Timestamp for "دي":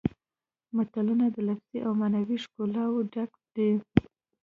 3.55-3.71